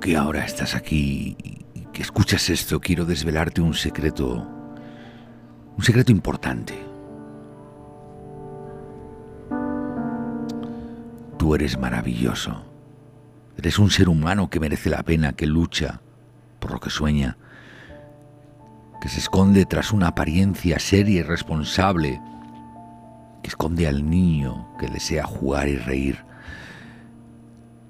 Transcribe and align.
Que 0.00 0.16
ahora 0.16 0.44
estás 0.44 0.74
aquí 0.74 1.36
y 1.42 1.84
que 1.92 2.02
escuchas 2.02 2.48
esto, 2.50 2.80
quiero 2.80 3.04
desvelarte 3.04 3.60
un 3.60 3.74
secreto, 3.74 4.46
un 5.76 5.84
secreto 5.84 6.12
importante. 6.12 6.74
Tú 11.36 11.54
eres 11.54 11.78
maravilloso. 11.78 12.64
Eres 13.56 13.78
un 13.78 13.90
ser 13.90 14.08
humano 14.08 14.48
que 14.50 14.60
merece 14.60 14.88
la 14.88 15.02
pena, 15.02 15.32
que 15.32 15.46
lucha 15.46 16.00
por 16.60 16.72
lo 16.72 16.80
que 16.80 16.90
sueña, 16.90 17.36
que 19.00 19.08
se 19.08 19.18
esconde 19.18 19.64
tras 19.66 19.92
una 19.92 20.08
apariencia 20.08 20.78
seria 20.78 21.20
y 21.20 21.22
responsable, 21.22 22.20
que 23.42 23.48
esconde 23.48 23.86
al 23.88 24.08
niño 24.08 24.68
que 24.78 24.88
desea 24.88 25.24
jugar 25.24 25.68
y 25.68 25.76
reír. 25.76 26.18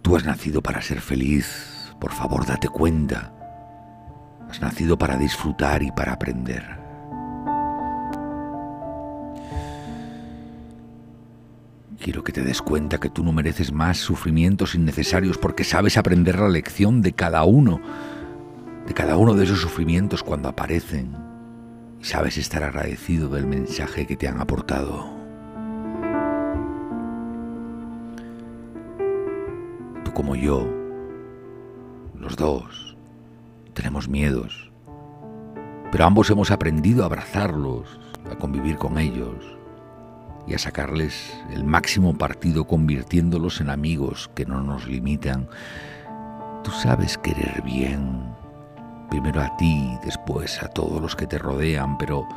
Tú 0.02 0.16
has 0.16 0.25
nacido 0.25 0.62
para 0.62 0.80
ser 0.80 1.00
feliz, 1.00 1.77
por 2.01 2.12
favor 2.12 2.47
date 2.47 2.69
cuenta. 2.69 3.33
Has 4.48 4.61
nacido 4.61 4.97
para 4.97 5.16
disfrutar 5.16 5.83
y 5.83 5.91
para 5.91 6.12
aprender. 6.12 6.79
Quiero 12.01 12.23
que 12.23 12.33
te 12.33 12.42
des 12.42 12.62
cuenta 12.62 12.98
que 12.98 13.11
tú 13.11 13.25
no 13.25 13.33
mereces 13.33 13.73
más 13.73 13.98
sufrimientos 13.98 14.75
innecesarios 14.75 15.37
porque 15.37 15.65
sabes 15.65 15.97
aprender 15.97 16.39
la 16.39 16.48
lección 16.48 17.03
de 17.03 17.12
cada 17.12 17.45
uno 17.45 17.80
de 18.89 18.95
cada 18.95 19.19
uno 19.19 19.34
de 19.34 19.45
esos 19.45 19.61
sufrimientos 19.61 20.23
cuando 20.23 20.48
aparecen 20.48 21.15
y 22.01 22.05
sabes 22.05 22.39
estar 22.39 22.62
agradecido 22.62 23.28
del 23.28 23.47
mensaje 23.47 24.06
que 24.06 24.17
te 24.17 24.27
han 24.27 24.41
aportado. 24.41 25.11
Tú 30.05 30.12
como 30.15 30.34
yo, 30.37 30.78
los 32.29 32.37
dos, 32.37 32.95
tenemos 33.73 34.07
miedos, 34.07 34.71
pero 35.91 36.05
ambos 36.05 36.29
hemos 36.29 36.51
aprendido 36.51 37.03
a 37.03 37.07
abrazarlos, 37.07 37.98
a 38.31 38.37
convivir 38.37 38.77
con 38.77 38.98
ellos 38.98 39.57
y 40.47 40.53
a 40.53 40.59
sacarles 40.59 41.34
el 41.51 41.65
máximo 41.65 42.19
partido 42.19 42.67
convirtiéndolos 42.67 43.62
en 43.62 43.71
amigos 43.71 44.31
que 44.34 44.45
no 44.45 44.61
nos 44.61 44.87
limitan. 44.87 45.49
Tú 46.65 46.71
sabes 46.71 47.17
querer 47.17 47.62
bien, 47.62 48.25
primero 49.09 49.41
a 49.41 49.56
ti, 49.56 49.97
después 50.05 50.62
a 50.62 50.69
todos 50.69 51.01
los 51.01 51.17
que 51.17 51.27
te 51.27 51.39
rodean, 51.39 51.97
pero, 51.97 52.29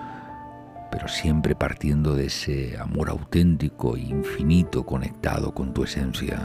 pero 0.90 1.10
siempre 1.10 1.54
partiendo 1.54 2.16
de 2.16 2.28
ese 2.28 2.78
amor 2.80 3.10
auténtico 3.10 3.98
e 3.98 4.04
infinito 4.04 4.86
conectado 4.86 5.54
con 5.54 5.74
tu 5.74 5.84
esencia. 5.84 6.40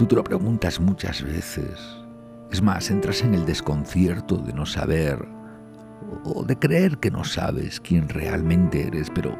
Tú 0.00 0.06
te 0.06 0.16
lo 0.16 0.24
preguntas 0.24 0.80
muchas 0.80 1.22
veces. 1.22 1.78
Es 2.50 2.62
más, 2.62 2.90
entras 2.90 3.20
en 3.20 3.34
el 3.34 3.44
desconcierto 3.44 4.38
de 4.38 4.54
no 4.54 4.64
saber 4.64 5.28
o 6.24 6.42
de 6.42 6.58
creer 6.58 6.96
que 6.96 7.10
no 7.10 7.22
sabes 7.22 7.80
quién 7.80 8.08
realmente 8.08 8.86
eres, 8.86 9.10
pero 9.14 9.36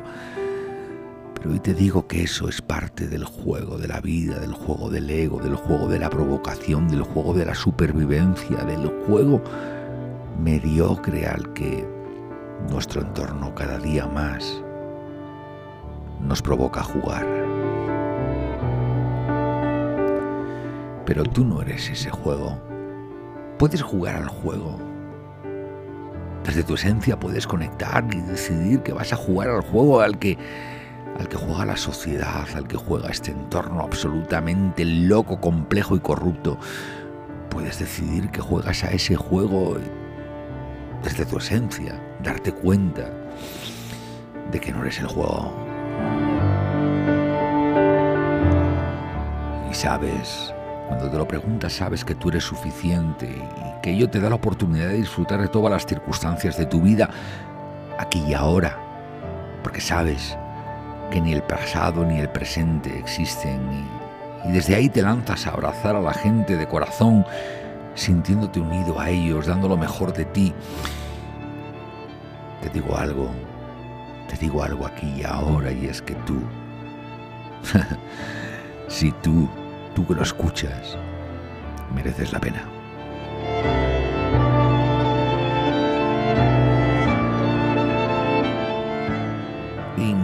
pero 1.32 1.52
hoy 1.52 1.60
te 1.60 1.72
digo 1.72 2.06
que 2.06 2.24
eso 2.24 2.46
es 2.46 2.60
parte 2.60 3.08
del 3.08 3.24
juego 3.24 3.78
de 3.78 3.88
la 3.88 4.02
vida, 4.02 4.38
del 4.38 4.52
juego 4.52 4.90
del 4.90 5.08
ego, 5.08 5.40
del 5.40 5.54
juego 5.54 5.88
de 5.88 5.98
la 5.98 6.10
provocación, 6.10 6.88
del 6.88 7.04
juego 7.04 7.32
de 7.32 7.46
la 7.46 7.54
supervivencia, 7.54 8.58
del 8.58 8.86
juego 9.06 9.42
mediocre 10.42 11.26
al 11.26 11.54
que 11.54 11.88
nuestro 12.68 13.00
entorno 13.00 13.54
cada 13.54 13.78
día 13.78 14.06
más 14.06 14.62
nos 16.20 16.42
provoca 16.42 16.82
jugar. 16.82 17.39
Pero 21.10 21.24
tú 21.24 21.44
no 21.44 21.60
eres 21.60 21.90
ese 21.90 22.08
juego. 22.08 22.56
Puedes 23.58 23.82
jugar 23.82 24.14
al 24.14 24.28
juego. 24.28 24.78
Desde 26.44 26.62
tu 26.62 26.74
esencia 26.74 27.18
puedes 27.18 27.48
conectar 27.48 28.06
y 28.14 28.20
decidir 28.20 28.84
que 28.84 28.92
vas 28.92 29.12
a 29.12 29.16
jugar 29.16 29.50
al 29.50 29.62
juego 29.62 30.02
al 30.02 30.20
que 30.20 30.38
al 31.18 31.28
que 31.28 31.36
juega 31.36 31.66
la 31.66 31.76
sociedad, 31.76 32.46
al 32.54 32.68
que 32.68 32.76
juega 32.76 33.08
este 33.08 33.32
entorno 33.32 33.80
absolutamente 33.80 34.84
loco, 34.84 35.40
complejo 35.40 35.96
y 35.96 35.98
corrupto. 35.98 36.58
Puedes 37.48 37.80
decidir 37.80 38.30
que 38.30 38.40
juegas 38.40 38.84
a 38.84 38.92
ese 38.92 39.16
juego 39.16 39.78
desde 41.02 41.26
tu 41.26 41.38
esencia, 41.38 42.00
darte 42.22 42.52
cuenta 42.52 43.10
de 44.52 44.60
que 44.60 44.70
no 44.70 44.82
eres 44.82 45.00
el 45.00 45.08
juego. 45.08 45.52
Y 49.68 49.74
sabes, 49.74 50.54
cuando 50.90 51.08
te 51.08 51.18
lo 51.18 51.28
preguntas, 51.28 51.72
sabes 51.72 52.04
que 52.04 52.16
tú 52.16 52.30
eres 52.30 52.42
suficiente 52.42 53.26
y 53.26 53.80
que 53.80 53.92
ello 53.92 54.10
te 54.10 54.18
da 54.18 54.28
la 54.28 54.34
oportunidad 54.34 54.88
de 54.88 54.96
disfrutar 54.96 55.40
de 55.40 55.46
todas 55.46 55.70
las 55.70 55.86
circunstancias 55.86 56.58
de 56.58 56.66
tu 56.66 56.80
vida, 56.80 57.08
aquí 57.96 58.20
y 58.26 58.34
ahora, 58.34 58.76
porque 59.62 59.80
sabes 59.80 60.36
que 61.12 61.20
ni 61.20 61.32
el 61.32 61.44
pasado 61.44 62.04
ni 62.04 62.18
el 62.18 62.28
presente 62.28 62.98
existen 62.98 63.60
y, 64.44 64.50
desde 64.52 64.74
ahí 64.74 64.88
te 64.88 65.00
lanzas 65.00 65.46
a 65.46 65.50
abrazar 65.50 65.94
a 65.94 66.00
la 66.00 66.12
gente 66.12 66.56
de 66.56 66.66
corazón, 66.66 67.24
sintiéndote 67.94 68.58
unido 68.58 68.98
a 68.98 69.10
ellos, 69.10 69.46
dando 69.46 69.68
lo 69.68 69.76
mejor 69.76 70.12
de 70.12 70.24
ti. 70.24 70.52
Te 72.62 72.68
digo 72.70 72.96
algo, 72.96 73.30
te 74.28 74.36
digo 74.38 74.64
algo 74.64 74.86
aquí 74.86 75.20
y 75.20 75.22
ahora 75.22 75.70
y 75.70 75.86
es 75.86 76.02
que 76.02 76.16
tú, 76.26 76.40
si 78.88 79.12
tú, 79.12 79.48
tú 80.00 80.06
que 80.06 80.14
lo 80.14 80.22
escuchas, 80.22 80.96
mereces 81.94 82.32
la 82.32 82.40
pena. 82.40 82.64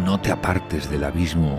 no 0.05 0.21
te 0.21 0.31
apartes 0.33 0.89
del 0.89 1.05
abismo, 1.05 1.59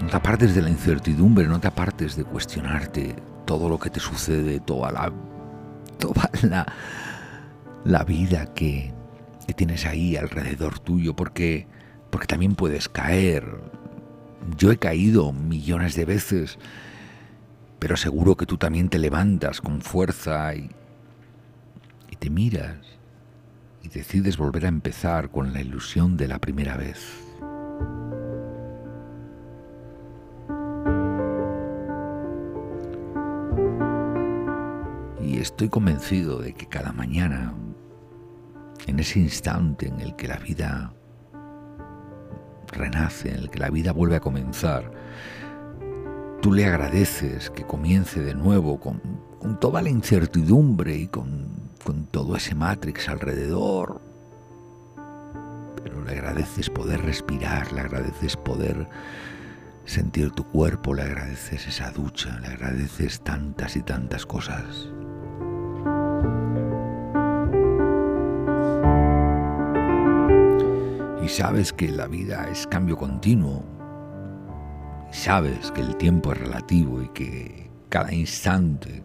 no 0.00 0.08
te 0.08 0.16
apartes 0.16 0.54
de 0.54 0.62
la 0.62 0.70
incertidumbre, 0.70 1.46
no 1.46 1.60
te 1.60 1.68
apartes 1.68 2.16
de 2.16 2.24
cuestionarte 2.24 3.16
todo 3.44 3.68
lo 3.68 3.78
que 3.78 3.90
te 3.90 4.00
sucede, 4.00 4.60
toda 4.60 4.90
la, 4.92 5.12
toda 5.98 6.30
la, 6.42 6.66
la 7.84 8.04
vida 8.04 8.54
que, 8.54 8.94
que 9.46 9.52
tienes 9.52 9.84
ahí 9.84 10.16
alrededor 10.16 10.78
tuyo, 10.78 11.14
porque, 11.14 11.66
porque 12.10 12.26
también 12.26 12.54
puedes 12.54 12.88
caer. 12.88 13.44
Yo 14.56 14.70
he 14.72 14.78
caído 14.78 15.32
millones 15.32 15.94
de 15.94 16.04
veces, 16.06 16.58
pero 17.80 17.96
seguro 17.96 18.36
que 18.36 18.46
tú 18.46 18.56
también 18.56 18.88
te 18.88 19.00
levantas 19.00 19.60
con 19.60 19.80
fuerza 19.80 20.54
y, 20.54 20.70
y 22.08 22.16
te 22.16 22.30
miras 22.30 22.76
y 23.82 23.88
decides 23.88 24.36
volver 24.36 24.66
a 24.66 24.68
empezar 24.68 25.30
con 25.30 25.52
la 25.52 25.60
ilusión 25.60 26.16
de 26.16 26.28
la 26.28 26.38
primera 26.38 26.76
vez. 26.76 27.26
estoy 35.40 35.68
convencido 35.68 36.40
de 36.40 36.52
que 36.52 36.66
cada 36.66 36.92
mañana, 36.92 37.54
en 38.86 38.98
ese 38.98 39.18
instante 39.18 39.88
en 39.88 40.00
el 40.00 40.14
que 40.16 40.28
la 40.28 40.36
vida 40.36 40.92
renace, 42.68 43.30
en 43.30 43.36
el 43.36 43.50
que 43.50 43.58
la 43.58 43.70
vida 43.70 43.92
vuelve 43.92 44.16
a 44.16 44.20
comenzar, 44.20 44.90
tú 46.40 46.52
le 46.52 46.64
agradeces 46.64 47.50
que 47.50 47.64
comience 47.64 48.20
de 48.20 48.34
nuevo 48.34 48.80
con, 48.80 49.00
toda 49.60 49.82
la 49.82 49.90
incertidumbre 49.90 50.96
y 50.96 51.06
con, 51.08 51.48
con 51.84 52.06
todo 52.06 52.36
ese 52.36 52.54
Matrix 52.54 53.08
alrededor, 53.08 54.00
pero 55.82 56.04
le 56.04 56.12
agradeces 56.12 56.70
poder 56.70 57.02
respirar, 57.02 57.72
le 57.72 57.80
agradeces 57.80 58.36
poder 58.36 58.88
sentir 59.84 60.30
tu 60.30 60.44
cuerpo, 60.44 60.94
le 60.94 61.02
agradeces 61.02 61.66
esa 61.66 61.90
ducha, 61.90 62.38
le 62.40 62.48
agradeces 62.48 63.20
tantas 63.22 63.76
y 63.76 63.82
tantas 63.82 64.26
cosas. 64.26 64.90
sabes 71.30 71.72
que 71.72 71.88
la 71.88 72.08
vida 72.08 72.48
es 72.50 72.66
cambio 72.66 72.96
continuo. 72.96 73.79
Sabes 75.10 75.72
que 75.72 75.80
el 75.80 75.96
tiempo 75.96 76.32
es 76.32 76.38
relativo 76.38 77.02
y 77.02 77.08
que 77.08 77.70
cada 77.88 78.12
instante, 78.12 79.02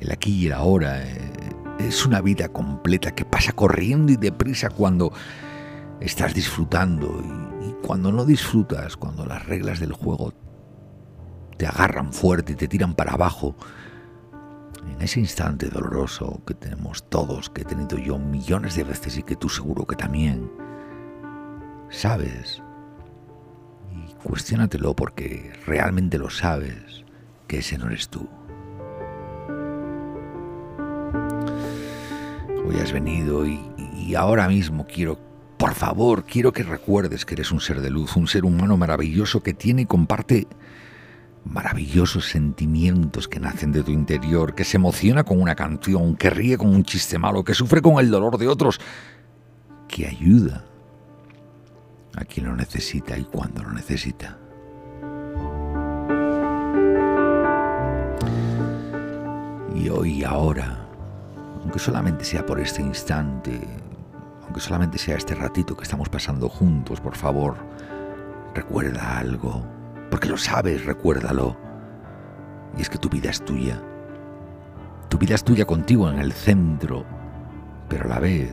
el 0.00 0.12
aquí 0.12 0.32
y 0.32 0.46
el 0.46 0.52
ahora, 0.52 1.02
eh, 1.02 1.32
es 1.80 2.06
una 2.06 2.20
vida 2.20 2.48
completa 2.48 3.14
que 3.14 3.24
pasa 3.24 3.52
corriendo 3.52 4.12
y 4.12 4.16
deprisa 4.16 4.70
cuando 4.70 5.12
estás 6.00 6.34
disfrutando 6.34 7.20
y, 7.60 7.68
y 7.68 7.72
cuando 7.84 8.12
no 8.12 8.24
disfrutas, 8.24 8.96
cuando 8.96 9.26
las 9.26 9.44
reglas 9.46 9.80
del 9.80 9.92
juego 9.92 10.32
te 11.56 11.66
agarran 11.66 12.12
fuerte 12.12 12.52
y 12.52 12.56
te 12.56 12.68
tiran 12.68 12.94
para 12.94 13.12
abajo. 13.14 13.56
En 14.86 15.00
ese 15.00 15.18
instante 15.18 15.68
doloroso 15.68 16.42
que 16.46 16.54
tenemos 16.54 17.08
todos, 17.08 17.50
que 17.50 17.62
he 17.62 17.64
tenido 17.64 17.98
yo 17.98 18.18
millones 18.18 18.76
de 18.76 18.84
veces 18.84 19.16
y 19.18 19.22
que 19.22 19.34
tú 19.34 19.48
seguro 19.48 19.86
que 19.86 19.96
también, 19.96 20.50
sabes. 21.90 22.62
Cuestiónatelo 24.24 24.96
porque 24.96 25.52
realmente 25.66 26.18
lo 26.18 26.30
sabes 26.30 27.04
que 27.46 27.58
ese 27.58 27.76
no 27.76 27.88
eres 27.88 28.08
tú. 28.08 28.26
Hoy 32.66 32.76
has 32.82 32.90
venido 32.90 33.46
y, 33.46 33.60
y 33.94 34.14
ahora 34.14 34.48
mismo 34.48 34.86
quiero, 34.86 35.18
por 35.58 35.74
favor, 35.74 36.24
quiero 36.24 36.54
que 36.54 36.62
recuerdes 36.62 37.26
que 37.26 37.34
eres 37.34 37.52
un 37.52 37.60
ser 37.60 37.82
de 37.82 37.90
luz, 37.90 38.16
un 38.16 38.26
ser 38.26 38.46
humano 38.46 38.78
maravilloso 38.78 39.42
que 39.42 39.52
tiene 39.52 39.82
y 39.82 39.86
comparte 39.86 40.48
maravillosos 41.44 42.24
sentimientos 42.24 43.28
que 43.28 43.40
nacen 43.40 43.72
de 43.72 43.82
tu 43.82 43.90
interior, 43.90 44.54
que 44.54 44.64
se 44.64 44.78
emociona 44.78 45.24
con 45.24 45.38
una 45.38 45.54
canción, 45.54 46.16
que 46.16 46.30
ríe 46.30 46.56
con 46.56 46.74
un 46.74 46.84
chiste 46.84 47.18
malo, 47.18 47.44
que 47.44 47.52
sufre 47.52 47.82
con 47.82 47.98
el 48.00 48.10
dolor 48.10 48.38
de 48.38 48.48
otros, 48.48 48.80
que 49.86 50.06
ayuda 50.06 50.64
a 52.16 52.24
quien 52.24 52.46
lo 52.46 52.56
necesita 52.56 53.16
y 53.18 53.24
cuando 53.24 53.62
lo 53.62 53.72
necesita. 53.72 54.38
Y 59.74 59.88
hoy 59.88 60.24
ahora, 60.24 60.86
aunque 61.60 61.78
solamente 61.78 62.24
sea 62.24 62.46
por 62.46 62.60
este 62.60 62.82
instante, 62.82 63.60
aunque 64.44 64.60
solamente 64.60 64.98
sea 64.98 65.16
este 65.16 65.34
ratito 65.34 65.76
que 65.76 65.82
estamos 65.82 66.08
pasando 66.08 66.48
juntos, 66.48 67.00
por 67.00 67.16
favor, 67.16 67.56
recuerda 68.54 69.18
algo, 69.18 69.64
porque 70.10 70.28
lo 70.28 70.36
sabes, 70.36 70.84
recuérdalo. 70.84 71.56
Y 72.78 72.82
es 72.82 72.88
que 72.88 72.98
tu 72.98 73.08
vida 73.08 73.30
es 73.30 73.44
tuya. 73.44 73.82
Tu 75.08 75.18
vida 75.18 75.34
es 75.34 75.44
tuya 75.44 75.64
contigo 75.64 76.10
en 76.10 76.18
el 76.18 76.32
centro, 76.32 77.04
pero 77.88 78.04
a 78.04 78.08
la 78.08 78.20
vez 78.20 78.52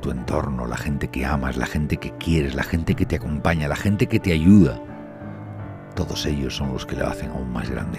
tu 0.00 0.10
entorno, 0.10 0.66
la 0.66 0.76
gente 0.76 1.08
que 1.08 1.24
amas, 1.24 1.56
la 1.56 1.66
gente 1.66 1.96
que 1.96 2.12
quieres, 2.12 2.54
la 2.54 2.62
gente 2.62 2.94
que 2.94 3.06
te 3.06 3.16
acompaña, 3.16 3.68
la 3.68 3.76
gente 3.76 4.06
que 4.06 4.20
te 4.20 4.32
ayuda, 4.32 4.80
todos 5.94 6.26
ellos 6.26 6.54
son 6.54 6.72
los 6.72 6.84
que 6.84 6.94
lo 6.94 7.06
hacen 7.06 7.30
aún 7.30 7.50
más 7.52 7.70
grande. 7.70 7.98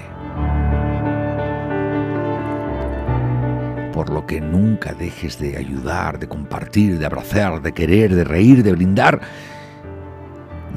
Por 3.92 4.12
lo 4.12 4.28
que 4.28 4.40
nunca 4.40 4.94
dejes 4.94 5.40
de 5.40 5.58
ayudar, 5.58 6.20
de 6.20 6.28
compartir, 6.28 7.00
de 7.00 7.06
abrazar, 7.08 7.62
de 7.62 7.74
querer, 7.74 8.14
de 8.14 8.24
reír, 8.24 8.62
de 8.62 8.74
brindar. 8.74 9.20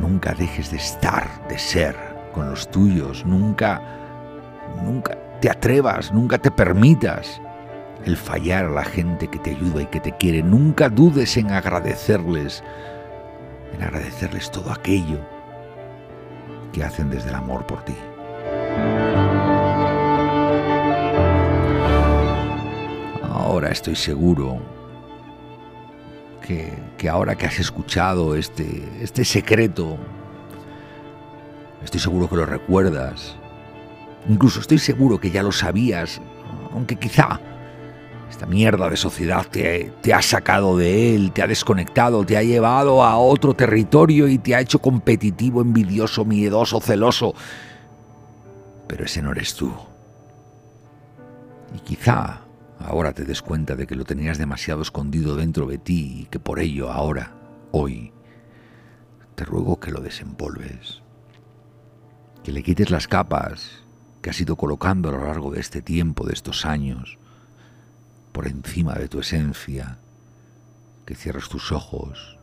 Nunca 0.00 0.32
dejes 0.32 0.70
de 0.70 0.78
estar, 0.78 1.46
de 1.48 1.58
ser 1.58 1.94
con 2.32 2.48
los 2.48 2.70
tuyos. 2.70 3.26
Nunca, 3.26 3.82
nunca 4.82 5.18
te 5.42 5.50
atrevas, 5.50 6.12
nunca 6.12 6.38
te 6.38 6.50
permitas 6.50 7.40
el 8.04 8.16
fallar 8.16 8.66
a 8.66 8.70
la 8.70 8.84
gente 8.84 9.28
que 9.28 9.38
te 9.38 9.50
ayuda 9.50 9.82
y 9.82 9.86
que 9.86 10.00
te 10.00 10.16
quiere. 10.16 10.42
Nunca 10.42 10.88
dudes 10.88 11.36
en 11.36 11.50
agradecerles, 11.50 12.62
en 13.74 13.82
agradecerles 13.82 14.50
todo 14.50 14.72
aquello 14.72 15.18
que 16.72 16.84
hacen 16.84 17.10
desde 17.10 17.30
el 17.30 17.34
amor 17.34 17.66
por 17.66 17.84
ti. 17.84 17.94
Ahora 23.22 23.70
estoy 23.70 23.96
seguro 23.96 24.60
que, 26.46 27.08
ahora 27.08 27.36
que 27.36 27.46
has 27.46 27.58
escuchado 27.58 28.34
este, 28.34 28.88
este 29.00 29.24
secreto, 29.24 29.98
estoy 31.84 32.00
seguro 32.00 32.28
que 32.28 32.36
lo 32.36 32.46
recuerdas. 32.46 33.36
Incluso 34.28 34.60
estoy 34.60 34.78
seguro 34.78 35.18
que 35.18 35.30
ya 35.30 35.42
lo 35.42 35.52
sabías, 35.52 36.20
aunque 36.72 36.96
quizá 36.96 37.40
esta 38.30 38.46
mierda 38.46 38.88
de 38.88 38.96
sociedad 38.96 39.44
te, 39.46 39.92
ha 40.14 40.22
sacado 40.22 40.76
de 40.76 41.14
él, 41.14 41.32
te 41.32 41.42
ha 41.42 41.46
desconectado, 41.46 42.24
te 42.24 42.36
ha 42.36 42.42
llevado 42.42 43.02
a 43.02 43.18
otro 43.18 43.54
territorio 43.54 44.28
y 44.28 44.38
te 44.38 44.54
ha 44.54 44.60
hecho 44.60 44.78
competitivo, 44.78 45.60
envidioso, 45.60 46.24
miedoso, 46.24 46.80
celoso. 46.80 47.34
Pero 48.86 49.04
ese 49.04 49.20
no 49.20 49.32
eres 49.32 49.54
tú. 49.54 49.72
Y 51.74 51.80
quizá 51.80 52.42
ahora 52.78 53.12
te 53.12 53.24
des 53.24 53.42
cuenta 53.42 53.74
de 53.74 53.86
que 53.86 53.96
lo 53.96 54.04
tenías 54.04 54.38
demasiado 54.38 54.82
escondido 54.82 55.36
dentro 55.36 55.66
de 55.66 55.78
ti 55.78 56.22
y 56.22 56.24
que 56.26 56.38
por 56.38 56.60
ello 56.60 56.90
ahora, 56.90 57.34
hoy, 57.72 58.12
te 59.34 59.44
ruego 59.44 59.80
que 59.80 59.90
lo 59.90 60.00
desempolves, 60.00 61.02
que 62.44 62.52
le 62.52 62.62
quites 62.62 62.90
las 62.90 63.08
capas 63.08 63.84
que 64.22 64.30
has 64.30 64.40
ido 64.40 64.56
colocando 64.56 65.08
a 65.08 65.12
lo 65.12 65.24
largo 65.26 65.50
de 65.50 65.60
este 65.60 65.82
tiempo, 65.82 66.26
de 66.26 66.34
estos 66.34 66.64
años, 66.64 67.18
por 68.32 68.46
encima 68.46 68.94
de 68.94 69.08
tu 69.08 69.20
esencia, 69.20 69.98
que 71.04 71.14
cierres 71.14 71.48
tus 71.48 71.72
ojos, 71.72 72.38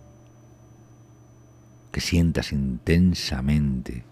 que 1.91 2.01
sientas 2.01 2.51
intensamente 2.51 4.05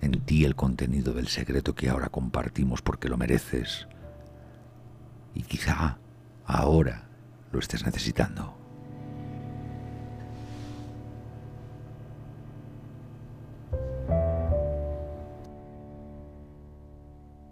en 0.00 0.20
ti 0.20 0.44
el 0.44 0.56
contenido 0.56 1.14
del 1.14 1.28
secreto 1.28 1.74
que 1.74 1.88
ahora 1.88 2.08
compartimos 2.08 2.82
porque 2.82 3.08
lo 3.08 3.16
mereces 3.16 3.86
y 5.34 5.42
quizá 5.42 5.98
ahora 6.44 7.04
lo 7.52 7.60
estés 7.60 7.86
necesitando. 7.86 8.61